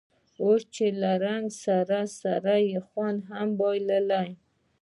اوس 0.43 0.63
یې 0.75 0.87
له 1.01 1.11
رنګ 1.25 1.45
سره 1.63 1.99
سره 2.19 2.55
خوند 2.87 3.19
هم 3.29 3.49
بایللی 3.59 4.29
و. 4.35 4.39